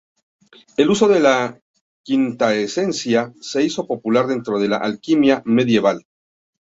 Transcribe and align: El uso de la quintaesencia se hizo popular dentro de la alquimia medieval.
El 0.77 0.89
uso 0.89 1.07
de 1.07 1.19
la 1.19 1.61
quintaesencia 2.03 3.31
se 3.39 3.63
hizo 3.63 3.85
popular 3.85 4.25
dentro 4.25 4.57
de 4.57 4.67
la 4.67 4.77
alquimia 4.77 5.43
medieval. 5.45 6.07